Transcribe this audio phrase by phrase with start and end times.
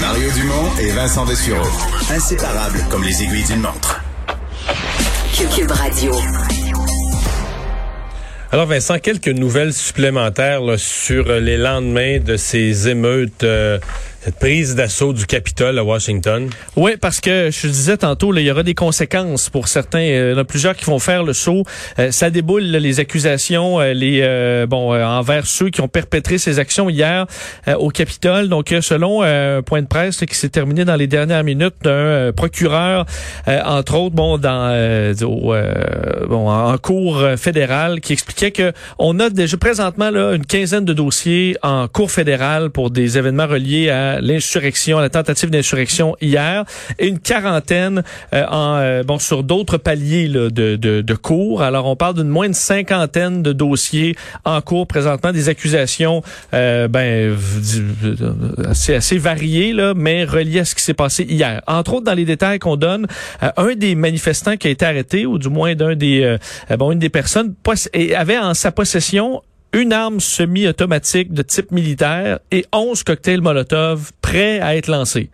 [0.00, 1.66] Mario Dumont et Vincent Dessureau.
[2.10, 4.02] Inséparables comme les aiguilles d'une montre.
[5.54, 6.12] Cube Radio.
[8.52, 13.42] Alors Vincent, quelques nouvelles supplémentaires là, sur les lendemains de ces émeutes.
[13.44, 13.78] euh,
[14.24, 16.48] cette prise d'assaut du Capitole à Washington?
[16.76, 19.98] Oui, parce que je disais tantôt, là, il y aura des conséquences pour certains.
[19.98, 21.64] Euh, il y en a plusieurs qui vont faire le saut.
[21.98, 26.88] Euh, ça déboule les accusations, euh, les bon envers ceux qui ont perpétré ces actions
[26.88, 27.26] hier
[27.78, 28.48] au Capitole.
[28.48, 33.04] Donc, selon un point de presse qui s'est terminé dans les dernières minutes d'un procureur,
[33.46, 35.54] entre autres, bon, dans au,
[36.28, 40.46] bon en, en cour euh, fédérale, qui expliquait que on a déjà présentement là une
[40.46, 46.16] quinzaine de dossiers en cour fédérale pour des événements reliés à l'insurrection, la tentative d'insurrection
[46.20, 46.64] hier,
[46.98, 51.62] et une quarantaine euh, en euh, bon sur d'autres paliers là, de, de, de cours.
[51.62, 56.88] Alors on parle d'une moins de cinquantaine de dossiers en cours présentement, des accusations euh,
[56.88, 57.36] ben
[58.68, 61.62] assez assez variées là, mais reliées à ce qui s'est passé hier.
[61.66, 63.06] Entre autres dans les détails qu'on donne,
[63.42, 66.38] euh, un des manifestants qui a été arrêté, ou du moins d'un des euh,
[66.70, 67.54] euh, bon une des personnes
[68.16, 69.42] avait en sa possession
[69.74, 75.30] une arme semi-automatique de type militaire et 11 cocktails Molotov prêts à être lancés.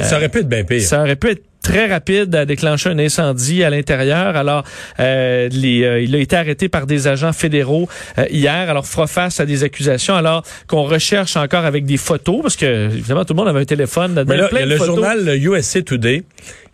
[0.00, 0.80] Ça aurait pu être bien pire.
[0.80, 4.36] Ça aurait pu être très rapide à déclencher un incendie à l'intérieur.
[4.36, 4.64] Alors,
[5.00, 7.88] euh, les, euh, il a été arrêté par des agents fédéraux
[8.18, 8.70] euh, hier.
[8.70, 10.14] Alors, fera face à des accusations.
[10.14, 13.64] Alors qu'on recherche encore avec des photos, parce que évidemment tout le monde avait un
[13.64, 14.24] téléphone.
[14.26, 14.96] Mais là, il plein y a de le photos.
[14.96, 16.24] journal le USA Today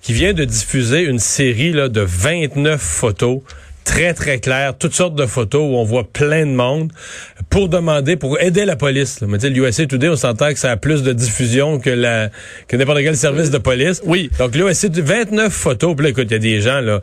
[0.01, 3.41] qui vient de diffuser une série là, de 29 photos
[3.89, 6.93] très, très claires, toutes sortes de photos où on voit plein de monde
[7.49, 9.21] pour demander, pour aider la police.
[9.21, 9.27] Là.
[9.27, 11.89] Mais tu sais, le USA Today, on s'entend que ça a plus de diffusion que
[11.89, 12.29] la
[12.69, 14.03] que n'importe quel service de police.
[14.05, 14.31] Oui.
[14.39, 15.97] Donc là, USA Today, 29 photos.
[15.97, 17.01] Puis là, écoute, il y a des gens, là...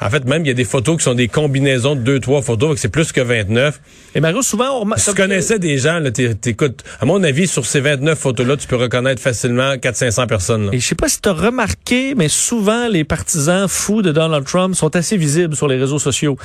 [0.00, 2.42] En fait, même, il y a des photos qui sont des combinaisons de deux, trois
[2.42, 3.80] photos, que c'est plus que 29.
[4.14, 7.22] Et Mario, souvent, on remarque- Si tu connaissais des gens, là, t'é- t'écoutes, à mon
[7.24, 10.66] avis, sur ces 29 photos-là, tu peux reconnaître facilement 400-500 personnes.
[10.66, 10.70] là.
[10.74, 14.44] Et je sais pas si tu as remarqué, mais souvent les partisans fous de Donald
[14.44, 16.36] Trump sont assez visibles sur les réseaux sociaux.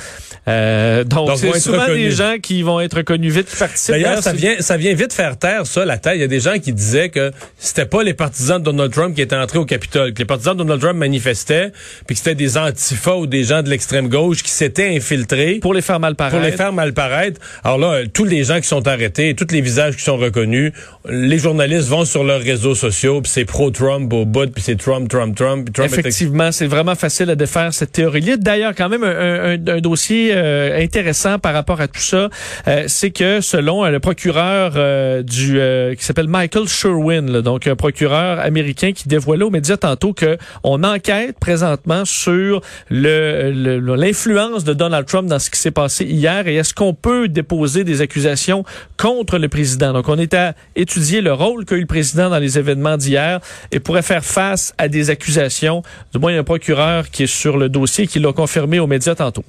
[0.48, 2.10] Euh, donc, Donc, c'est souvent reconnus.
[2.10, 3.92] des gens qui vont être reconnus vite, qui participent.
[3.94, 6.18] D'ailleurs, ça vient, ça vient vite faire taire ça, la taille.
[6.18, 9.14] Il y a des gens qui disaient que c'était pas les partisans de Donald Trump
[9.14, 11.72] qui étaient entrés au Capitole, que les partisans de Donald Trump manifestaient,
[12.06, 15.74] puis que c'était des antifas ou des gens de l'extrême gauche qui s'étaient infiltrés pour
[15.74, 16.36] les faire mal paraître.
[16.36, 17.40] pour les faire mal paraître.
[17.64, 20.72] Alors là, tous les gens qui sont arrêtés, tous les visages qui sont reconnus,
[21.08, 25.08] les journalistes vont sur leurs réseaux sociaux, puis c'est pro-Trump au bout, puis c'est Trump,
[25.08, 25.72] Trump, Trump.
[25.72, 28.36] Trump est- Effectivement, c'est vraiment facile à défaire cette théorie-là.
[28.36, 32.28] D'ailleurs, quand même, un, un- un dossier euh, intéressant par rapport à tout ça,
[32.68, 37.42] euh, c'est que selon euh, le procureur euh, du euh, qui s'appelle Michael Sherwin, là,
[37.42, 42.60] donc un procureur américain qui dévoilait aux médias tantôt que on enquête présentement sur
[42.90, 47.28] le- l'influence de Donald Trump dans ce qui s'est passé hier et est-ce qu'on peut
[47.28, 48.64] déposer des accusations
[48.96, 49.92] contre le président?
[49.92, 53.40] Donc, on est à étudier le rôle qu'a eu le président dans les événements d'hier
[53.70, 55.82] et pourrait faire face à des accusations.
[56.12, 58.78] Du moins, il y a un procureur qui est sur le dossier qui l'a confirmé
[58.78, 59.44] aux médias tantôt.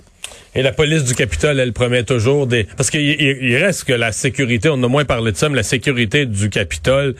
[0.55, 2.65] Et la police du Capitole, elle promet toujours des...
[2.77, 5.55] Parce qu'il il- il reste que la sécurité, on a moins parlé de ça, mais
[5.55, 7.15] la sécurité du Capitole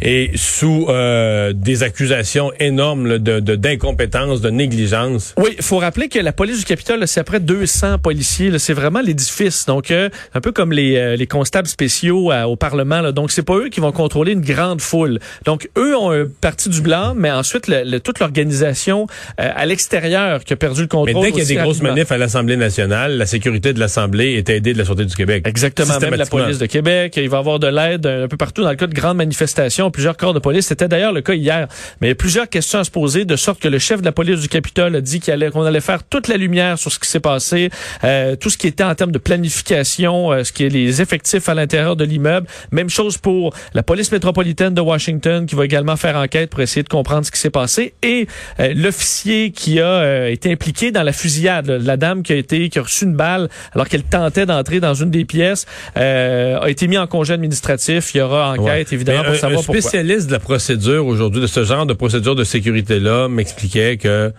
[0.00, 5.34] est sous euh, des accusations énormes là, de de- d'incompétence, de, négligence.
[5.38, 8.58] Oui, il faut rappeler que la police du Capitole, c'est à près de 200 policiers.
[8.58, 9.64] C'est vraiment l'édifice.
[9.66, 13.00] Donc, euh, un peu comme les, euh, les constables spéciaux euh, au Parlement.
[13.00, 13.12] là.
[13.12, 15.18] Donc, c'est pas eux qui vont contrôler une grande foule.
[15.44, 19.06] Donc, eux ont un parti du blanc, mais ensuite, le- le- toute l'organisation
[19.40, 21.24] euh, à l'extérieur qui a perdu le Mais contrôle.
[21.26, 24.48] dès qu'il y a des grosses manifs à l'Assemblée nationale, la sécurité de l'Assemblée est
[24.50, 25.44] aidée de la Sûreté du Québec.
[25.46, 27.14] Exactement, même la police de Québec.
[27.16, 29.90] Il va y avoir de l'aide un peu partout dans le cas de grandes manifestations,
[29.90, 30.66] plusieurs corps de police.
[30.66, 31.68] C'était d'ailleurs le cas hier.
[32.00, 34.04] Mais il y a plusieurs questions à se poser, de sorte que le chef de
[34.04, 36.92] la police du Capitole a dit qu'il allait, qu'on allait faire toute la lumière sur
[36.92, 37.70] ce qui s'est passé,
[38.04, 41.48] euh, tout ce qui était en termes de planification, euh, ce qui est les effectifs
[41.48, 42.46] à l'intérieur de l'immeuble.
[42.70, 46.82] Même chose pour la police métropolitaine de Washington, qui va également faire enquête pour essayer
[46.82, 48.26] de comprendre ce qui s'est passé, et
[48.60, 52.36] euh, l'officier qui a euh, été impliqué dans la fusillade, là, la dame qui a
[52.36, 55.66] été qui a reçu une balle alors qu'elle tentait d'entrer dans une des pièces,
[55.96, 58.14] euh, a été mis en congé administratif.
[58.14, 58.94] Il y aura enquête Ouais.
[58.94, 59.80] évidemment Mais pour un, savoir un pourquoi.
[59.80, 64.32] spécialiste de la procédure aujourd'hui, de ce genre de procédure de sécurité-là, m'expliquait que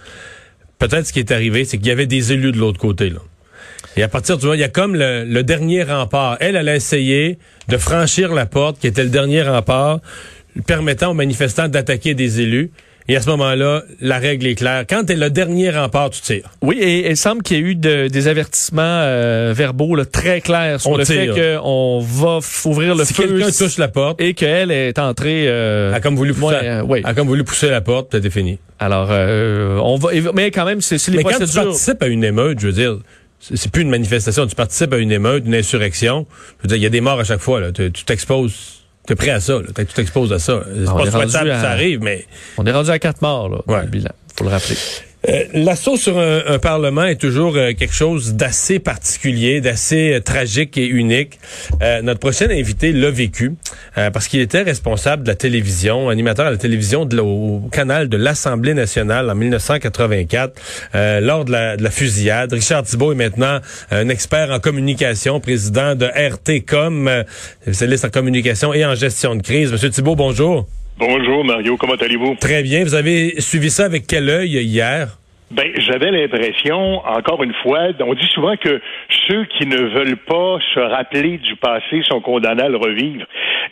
[0.79, 3.09] peut-être ce qui est arrivé, c'est qu'il y avait des élus de l'autre côté.
[3.09, 3.19] Là.
[3.95, 6.37] Et à partir du moment, il y a comme le, le dernier rempart.
[6.39, 7.37] Elle, elle a essayé
[7.67, 9.99] de franchir la porte, qui était le dernier rempart,
[10.65, 12.71] permettant aux manifestants d'attaquer des élus.
[13.09, 14.85] Et à ce moment-là, la règle est claire.
[14.89, 16.49] Quand t'es le dernier rempart, tu tires.
[16.61, 20.39] Oui, et il semble qu'il y ait eu de- des avertissements euh, verbaux là, très
[20.39, 21.35] clairs sur On le tire.
[21.35, 25.45] fait qu'on va ouvrir le si feu quelqu'un touche la porte, et qu'elle est entrée.
[25.47, 27.01] euh, a comme voulu pousser, ouais, euh, oui.
[27.03, 28.57] a comme voulu pousser la porte, puis c'était fini.
[28.79, 30.09] Alors, euh, on va.
[30.33, 32.97] Mais quand même, c'est les Mais quand tu participes à une émeute, je veux dire,
[33.39, 36.25] c'est plus une manifestation, tu participes à une émeute, une insurrection.
[36.59, 37.59] Je veux dire, il y a des morts à chaque fois.
[37.59, 37.71] Là.
[37.73, 38.82] Tu t'exposes.
[39.05, 39.63] T'es prêt à ça, là.
[39.75, 40.61] Tu t'exposes à ça.
[40.65, 42.25] C'est on pas souhaitable que à- ça arrive, mais
[42.57, 43.81] On est rendu à quatre morts, là, Ouais.
[43.81, 44.11] le bilan.
[44.37, 44.75] Faut le rappeler.
[45.29, 50.77] Euh, L'assaut sur un, Parlement est toujours euh, quelque chose d'assez particulier, d'assez euh, tragique
[50.77, 51.39] et unique.
[52.03, 53.53] Notre prochain invité l'a vécu
[53.95, 58.17] parce qu'il était responsable de la télévision, animateur à la télévision de au canal de
[58.17, 60.59] l'Assemblée nationale en 1984
[60.95, 62.53] euh, lors de la, de la fusillade.
[62.53, 63.59] Richard Thibault est maintenant
[63.91, 67.09] un expert en communication, président de RTCOM,
[67.61, 69.71] spécialiste en communication et en gestion de crise.
[69.71, 70.67] Monsieur Thibault, bonjour.
[70.97, 72.35] Bonjour Mario, comment allez-vous?
[72.39, 72.83] Très bien.
[72.83, 75.17] Vous avez suivi ça avec quel œil hier?
[75.51, 78.81] Ben, j'avais l'impression, encore une fois, on dit souvent que
[79.27, 83.25] ceux qui ne veulent pas se rappeler du passé sont condamnés à le revivre.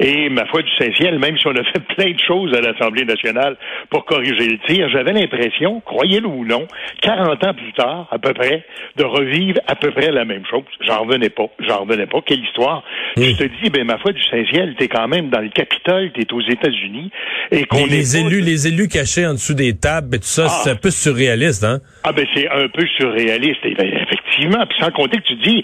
[0.03, 3.05] Et ma foi du Saint-Ciel, même si on a fait plein de choses à l'Assemblée
[3.05, 3.55] nationale
[3.91, 6.65] pour corriger le tir, j'avais l'impression, croyez-le ou non,
[7.03, 8.65] 40 ans plus tard, à peu près,
[8.97, 10.63] de revivre à peu près la même chose.
[10.87, 11.45] J'en revenais pas.
[11.59, 12.19] J'en revenais pas.
[12.25, 12.83] Quelle histoire.
[13.15, 16.31] Je te dis, ben, ma foi du Saint-Ciel, t'es quand même dans le Capitole, t'es
[16.33, 17.11] aux États-Unis,
[17.51, 20.61] et qu'on Les, élus, les élus cachés en dessous des tables, et tout ça, Ah.
[20.63, 21.79] c'est un peu surréaliste, hein?
[22.03, 24.65] Ah ben c'est un peu surréaliste, et ben, effectivement.
[24.67, 25.63] Puis sans compter que tu dis,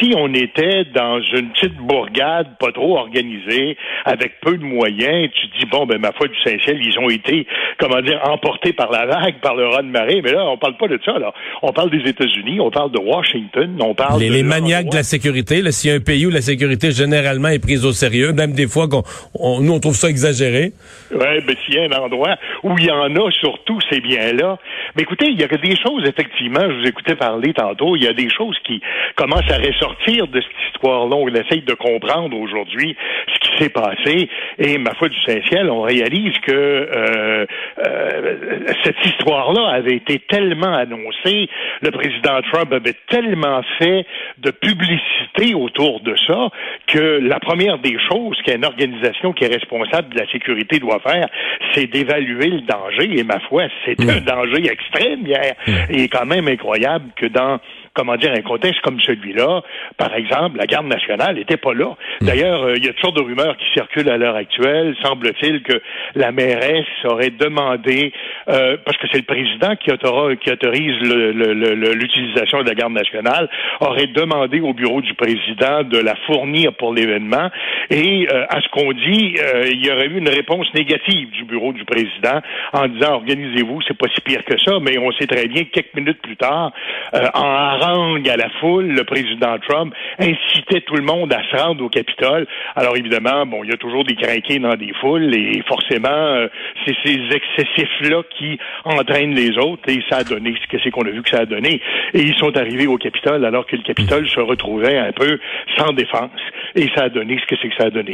[0.00, 5.46] si on était dans une petite bourgade pas trop organisée, avec peu de moyens, tu
[5.58, 7.46] dis bon ben ma foi du Saint-Ciel, ils ont été,
[7.78, 10.20] comment dire, emportés par la vague, par le raz de marée.
[10.24, 11.18] Mais là, on parle pas de ça.
[11.18, 11.32] Là,
[11.62, 14.96] on parle des États-Unis, on parle de Washington, on parle Les, de les maniaques de
[14.96, 17.92] la sécurité, là, s'il y a un pays où la sécurité généralement est prise au
[17.92, 19.02] sérieux, même des fois qu'on,
[19.38, 20.72] on- nous on trouve ça exagéré.
[21.12, 24.32] Oui, ben s'il y a un endroit où il y en a surtout, c'est bien
[24.32, 24.58] là.
[24.96, 28.08] Mais écoutez, il y a des choses, effectivement, je vous écoutais parler tantôt, il y
[28.08, 28.80] a des choses qui
[29.16, 31.16] commencent à ressortir de cette histoire-là.
[31.16, 32.96] On essaye de comprendre aujourd'hui
[33.32, 34.28] ce qui s'est passé.
[34.58, 37.46] Et ma foi du Saint-Ciel, on réalise que euh,
[37.86, 41.48] euh, cette histoire-là avait été tellement annoncée,
[41.82, 44.04] le président Trump avait tellement fait
[44.38, 46.48] de publicité autour de ça
[46.86, 51.28] que la première des choses qu'une organisation qui est responsable de la sécurité doit faire,
[51.74, 53.18] c'est d'évaluer le danger.
[53.18, 55.54] Et ma foi, c'est un danger extrême hier.
[55.90, 57.60] Il est quand même incroyable que dans
[58.00, 59.60] comment dire, un contexte comme celui-là,
[59.98, 61.90] par exemple, la garde nationale n'était pas là.
[62.22, 64.96] D'ailleurs, euh, il y a toutes sortes de rumeurs qui circulent à l'heure actuelle.
[65.04, 65.82] Semble-t-il que
[66.14, 68.12] la mairesse aurait demandé,
[68.48, 73.50] euh, parce que c'est le président qui, autora- qui autorise l'utilisation de la garde nationale,
[73.80, 77.50] aurait demandé au bureau du président de la fournir pour l'événement.
[77.90, 81.44] Et euh, à ce qu'on dit, euh, il y aurait eu une réponse négative du
[81.44, 82.40] bureau du président
[82.72, 85.70] en disant organisez-vous, c'est pas si pire que ça, mais on sait très bien que
[85.70, 86.72] quelques minutes plus tard,
[87.14, 91.84] euh, en à la foule, le président Trump incitait tout le monde à se rendre
[91.84, 92.46] au Capitole.
[92.76, 96.48] Alors évidemment, bon, il y a toujours des craqués dans des foules et forcément, euh,
[96.84, 101.06] c'est ces excessifs-là qui entraînent les autres et ça a donné ce que c'est qu'on
[101.06, 101.80] a vu que ça a donné.
[102.14, 105.38] Et ils sont arrivés au Capitole alors que le Capitole se retrouvait un peu
[105.76, 106.30] sans défense
[106.74, 108.12] et ça a donné ce que c'est que ça a donné.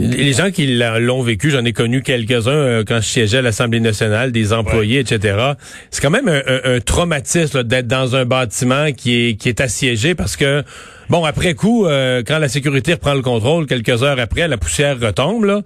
[0.00, 3.78] Les gens qui l'ont vécu, j'en ai connu quelques-uns euh, quand je siégeais à l'Assemblée
[3.80, 5.38] nationale, des employés, etc.
[5.90, 9.60] C'est quand même un, un- un traumatisme d'être dans un bâtiment qui est, qui est
[9.60, 10.64] assiégé parce que,
[11.08, 14.98] bon, après coup, euh, quand la sécurité reprend le contrôle, quelques heures après, la poussière
[15.00, 15.62] retombe, là.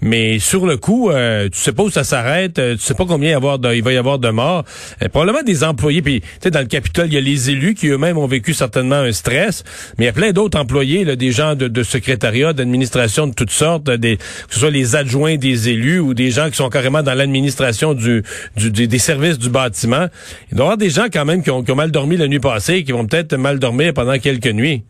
[0.00, 3.04] Mais sur le coup, euh, tu sais pas où ça s'arrête, euh, tu sais pas
[3.06, 4.64] combien il, y avoir il va y avoir de morts.
[5.02, 7.74] Euh, probablement des employés, puis tu sais, dans le Capitole, il y a les élus
[7.74, 9.64] qui eux-mêmes ont vécu certainement un stress,
[9.98, 13.34] mais il y a plein d'autres employés, là, des gens de, de secrétariat, d'administration de
[13.34, 16.68] toutes sortes, des, que ce soit les adjoints des élus ou des gens qui sont
[16.68, 20.06] carrément dans l'administration des services du bâtiment.
[20.50, 22.28] Il doit y avoir des gens quand même qui ont, qui ont mal dormi la
[22.28, 24.82] nuit passée et qui vont peut-être mal dormir pendant quelques nuits.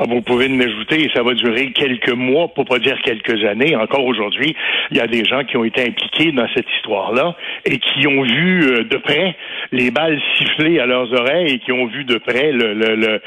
[0.00, 3.74] Ah, vous pouvez l'ajouter et ça va durer quelques mois, pour pas dire quelques années.
[3.74, 4.54] Encore aujourd'hui,
[4.92, 8.22] il y a des gens qui ont été impliqués dans cette histoire-là et qui ont
[8.22, 9.34] vu euh, de près
[9.72, 13.18] les balles siffler à leurs oreilles et qui ont vu de près le, le- le-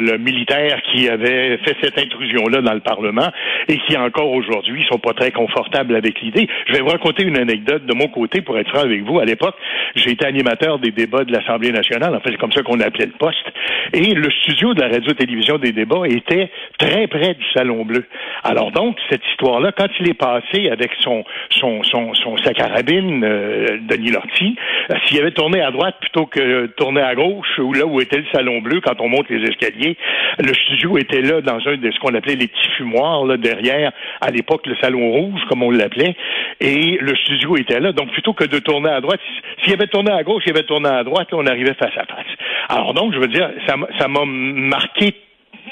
[0.00, 3.28] le militaire qui avait fait cette intrusion-là dans le Parlement
[3.68, 6.48] et qui encore aujourd'hui sont pas très confortables avec l'idée.
[6.68, 9.18] Je vais vous raconter une anecdote de mon côté pour être franc avec vous.
[9.18, 9.56] À l'époque,
[9.94, 12.14] j'ai été animateur des débats de l'Assemblée nationale.
[12.14, 13.46] En fait, c'est comme ça qu'on appelait le poste.
[13.92, 18.04] Et le studio de la radio-télévision des débats était très près du Salon Bleu.
[18.44, 23.24] Alors donc, cette histoire-là, quand il est passé avec son, son, son, son sa carabine,
[23.24, 24.56] euh, Denis Lortie,
[24.90, 28.18] euh, s'il avait tourné à droite plutôt que tourner à gauche, ou là où était
[28.18, 29.96] le Salon Bleu, quand on monte les escaliers,
[30.38, 33.92] le studio était là dans un de ce qu'on appelait les petits fumoirs, là, derrière,
[34.20, 36.14] à l'époque, le Salon Rouge, comme on l'appelait,
[36.60, 37.92] et le studio était là.
[37.92, 39.20] Donc, plutôt que de tourner à droite,
[39.62, 42.04] s'il avait tourné à gauche, il avait tourné à droite, là, on arrivait face à
[42.04, 42.26] face.
[42.68, 45.14] Alors donc, je veux dire, ça m'a marqué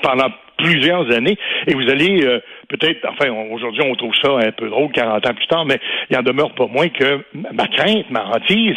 [0.04, 1.36] pendant plusieurs années.
[1.66, 5.34] Et vous allez euh, peut-être, enfin, aujourd'hui, on trouve ça un peu drôle 40 ans
[5.34, 5.80] plus tard, mais
[6.10, 8.76] il en demeure pas moins que ma crainte, ma hantise,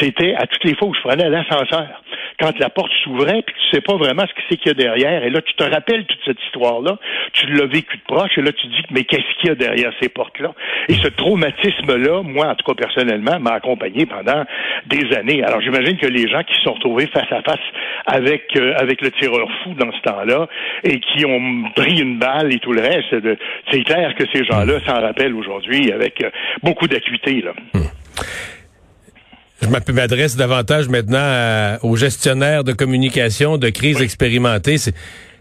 [0.00, 2.02] c'était à toutes les fois où je prenais l'ascenseur.
[2.40, 4.74] Quand la porte s'ouvrait, puis tu sais pas vraiment ce que c'est qu'il y a
[4.74, 6.98] derrière, et là, tu te rappelles toute cette histoire-là,
[7.32, 9.92] tu l'as vécu de proche, et là, tu dis, mais qu'est-ce qu'il y a derrière
[10.00, 10.52] ces portes-là?
[10.88, 14.44] Et ce traumatisme-là, moi, en tout cas, personnellement, m'a accompagné pendant
[14.86, 15.44] des années.
[15.44, 17.60] Alors, j'imagine que les gens qui se sont retrouvés face à face
[18.06, 20.48] avec, euh, avec le tireur fou dans ce temps-là,
[20.82, 23.14] et qui ont pris une balle et tout le reste,
[23.70, 26.30] c'est clair que ces gens-là s'en rappellent aujourd'hui avec euh,
[26.62, 27.42] beaucoup d'acuité.
[27.42, 27.52] Là.
[27.72, 27.86] Hmm.
[29.62, 34.76] Je m'adresse davantage maintenant aux gestionnaires de communication de crise expérimentée.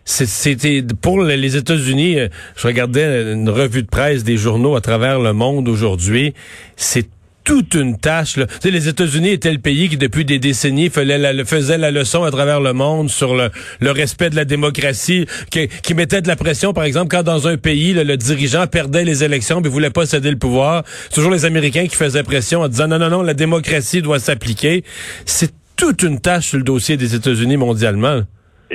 [0.06, 2.20] C'était pour les États-Unis.
[2.20, 2.28] Euh,
[2.58, 6.34] je regardais une revue de presse des journaux à travers le monde aujourd'hui.
[6.76, 7.08] C'est
[7.44, 8.38] toute une tâche.
[8.64, 12.74] Les États-Unis étaient le pays qui, depuis des décennies, faisait la, leçon à travers le
[12.74, 17.24] monde sur le, respect de la démocratie, qui, mettait de la pression, par exemple, quand
[17.24, 20.84] dans un pays, le dirigeant perdait les élections mais voulait pas céder le pouvoir.
[21.14, 24.84] Toujours les Américains qui faisaient pression en disant non, non, non, la démocratie doit s'appliquer.
[25.26, 28.22] C'est toute une tâche sur le dossier des États-Unis mondialement.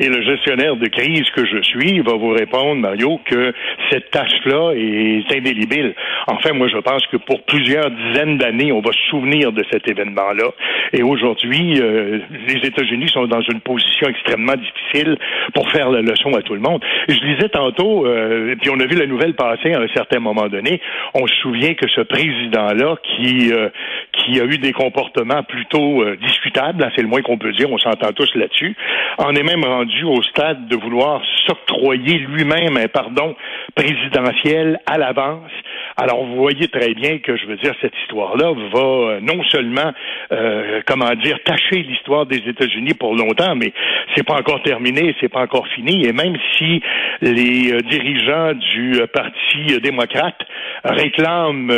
[0.00, 3.52] Et le gestionnaire de crise que je suis va vous répondre, Mario, que
[3.90, 5.92] cette tâche-là est indélébile.
[6.28, 9.88] Enfin, moi, je pense que pour plusieurs dizaines d'années, on va se souvenir de cet
[9.88, 10.50] événement-là.
[10.92, 15.16] Et aujourd'hui, euh, les États-Unis sont dans une position extrêmement difficile
[15.52, 16.80] pour faire la leçon à tout le monde.
[17.08, 20.48] Je disais tantôt, euh, puis on a vu la nouvelle passer à un certain moment
[20.48, 20.80] donné,
[21.14, 23.68] on se souvient que ce président-là, qui, euh,
[24.12, 27.70] qui a eu des comportements plutôt euh, discutables, hein, c'est le moins qu'on peut dire,
[27.70, 28.76] on s'entend tous là-dessus,
[29.18, 33.34] en est même rendu au stade de vouloir s'octroyer lui-même un pardon
[33.74, 35.50] présidentiel à l'avance.
[35.96, 39.92] Alors, vous voyez très bien que, je veux dire, cette histoire-là va euh, non seulement,
[40.30, 43.72] euh, comment dire, tâcher l'histoire des États-Unis pour longtemps, mais
[44.14, 46.06] c'est pas encore terminé, c'est pas encore fini.
[46.06, 46.80] Et même si
[47.20, 50.38] les euh, dirigeants du Parti démocrate
[50.84, 51.72] réclament,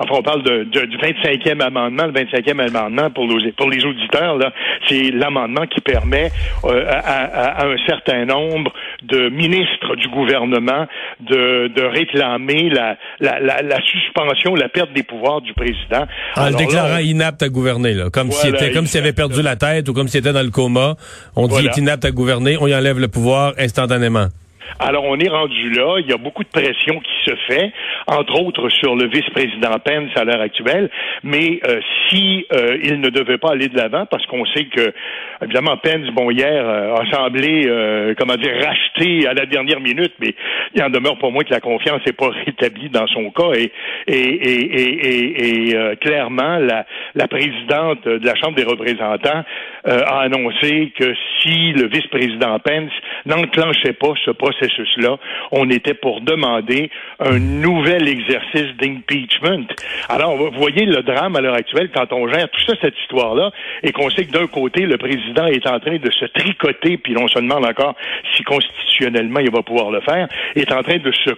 [0.00, 3.26] enfin, on parle de, du 25e amendement, le 25e amendement pour
[3.70, 4.52] les, auditeurs, là,
[4.88, 6.30] c'est l'amendement qui permet
[6.64, 10.86] à à, un certain nombre de ministres du gouvernement
[11.20, 16.06] de, de réclamer la, la, la, suspension, la perte des pouvoirs du président.
[16.36, 19.56] En le déclarant inapte à gouverner, là, comme s'il était, comme s'il avait perdu la
[19.56, 20.94] tête ou comme s'il était dans le coma.
[21.36, 24.28] On dit qu'il est inapte à gouverner, on y enlève le pouvoir instantanément.
[24.78, 25.96] Alors, on est rendu là.
[26.00, 27.72] Il y a beaucoup de pression qui se fait,
[28.06, 30.90] entre autres sur le vice-président Pence à l'heure actuelle.
[31.22, 34.92] Mais euh, si euh, il ne devait pas aller de l'avant, parce qu'on sait que,
[35.42, 40.34] évidemment, Pence, bon, hier, euh, a semblé, comment dire, racheter à la dernière minute, mais
[40.74, 43.52] il en demeure pour moi que la confiance n'est pas rétablie dans son cas.
[43.56, 43.72] Et,
[44.08, 49.44] et clairement, la, la présidente de la Chambre des représentants
[49.84, 52.92] a annoncé que si le vice-président Pence
[53.26, 55.18] n'enclenchait pas ce processus processus-là,
[55.52, 59.66] on était pour demander un nouvel exercice d'impeachment.
[60.08, 63.50] Alors, vous voyez le drame à l'heure actuelle quand on gère tout ça, cette histoire-là,
[63.82, 67.16] et qu'on sait que d'un côté, le président est en train de se tricoter, puis
[67.18, 67.94] on se demande encore
[68.34, 71.30] si constitutionnellement il va pouvoir le faire, est en train de se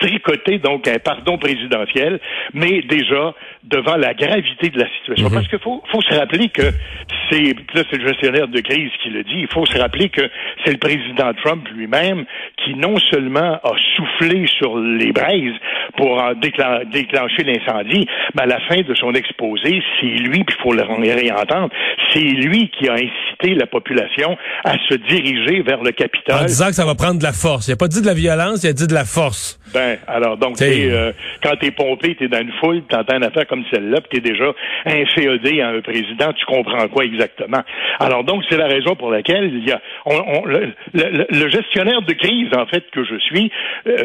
[0.00, 2.20] tricoter, donc un pardon présidentiel,
[2.52, 5.28] mais déjà devant la gravité de la situation.
[5.28, 5.34] Mhm.
[5.34, 6.62] Parce qu'il faut, faut se rappeler que
[7.30, 7.54] c'est,
[7.94, 10.22] c'est le gestionnaire de crise qui le dit, il faut se rappeler que
[10.64, 12.24] c'est le président Trump lui-même
[12.64, 15.54] qui non seulement a soufflé sur les braises
[15.96, 20.72] pour déclencher l'incendie, mais à la fin de son exposé, c'est lui, puis il faut
[20.72, 21.70] le réentendre,
[22.12, 26.42] c'est lui qui a incité la population à se diriger vers le Capitole.
[26.42, 27.68] En disant que ça va prendre de la force.
[27.68, 29.58] Il n'a pas dit de la violence, il a dit de la force.
[29.74, 31.12] Ben, alors, donc, es, euh,
[31.42, 34.52] quand t'es pompé, t'es dans une foule, t'entends une affaire comme celle-là, puis t'es déjà
[34.86, 37.62] inféodé à un président, tu comprends quoi exactement?
[37.98, 42.12] Alors, donc, c'est la raison pour laquelle il y a, on, le, le, gestionnaire de
[42.12, 43.50] crise, en fait, que je suis,
[43.88, 43.98] euh,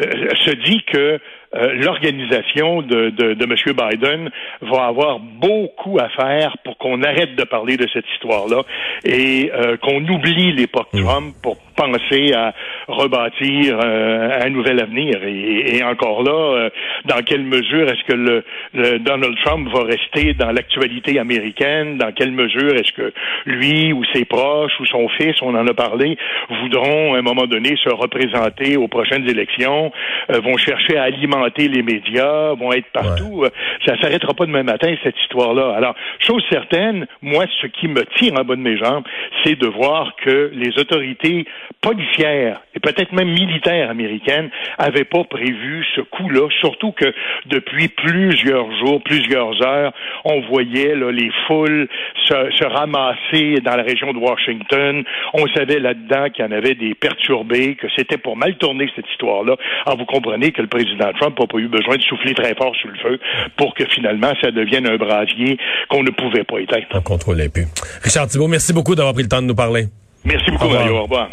[0.44, 1.20] se dit que
[1.52, 3.54] euh, l'organisation de, de, de, M.
[3.76, 8.62] Biden va avoir beaucoup à faire pour qu'on arrête de parler de cette histoire-là
[9.04, 11.02] et euh, qu'on oublie l'époque mmh.
[11.02, 12.52] Trump pour penser à
[12.88, 15.22] rebâtir euh, un nouvel avenir.
[15.24, 16.70] Et, encore là, euh,
[17.06, 21.96] dans quelle mesure est-ce que le, Donald Trump va rester dans l'actualité américaine?
[21.96, 23.12] Dans quelle mesure est-ce que
[23.46, 26.18] lui ou ses proches ou son fils, on en a parlé,
[26.62, 29.90] voudront à un moment donné se représenter aux prochaines élections,
[30.30, 33.46] euh, vont chercher à alimenter les médias, vont être partout?
[33.86, 35.74] Ça s'arrêtera pas demain matin, cette histoire-là.
[35.76, 39.04] Alors, chose certaine, moi, ce qui me tire en bas de mes jambes,
[39.44, 41.46] c'est de voir que les autorités
[41.80, 47.12] policières et peut-être même militaires américaines n'avaient pas prévu ce coup-là, surtout que
[47.46, 49.92] depuis plusieurs jours, plusieurs heures,
[50.24, 51.88] on voyait là, les foules
[52.26, 55.02] se, se, ramasser dans la région de Washington.
[55.34, 59.08] On savait là-dedans qu'il y en avait des perturbés, que c'était pour mal tourner cette
[59.10, 59.56] histoire-là.
[59.86, 62.74] Alors vous comprenez que le président Trump n'a pas eu besoin de souffler très fort
[62.76, 63.18] sur le feu
[63.56, 65.58] pour que finalement ça devienne un brasier
[65.88, 66.86] qu'on ne pouvait pas éteindre.
[66.94, 67.66] On contrôlait plus.
[68.02, 69.86] Richard Thibault, merci beaucoup d'avoir pris le temps de nous parler.
[70.24, 70.96] Merci beaucoup, Mario.
[70.96, 71.30] Au revoir.